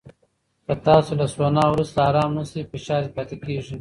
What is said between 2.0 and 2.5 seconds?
ارام نه